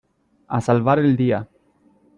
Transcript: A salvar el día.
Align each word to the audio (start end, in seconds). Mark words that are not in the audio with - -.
A 0.47 0.59
salvar 0.61 0.97
el 0.97 1.15
día. 1.15 1.47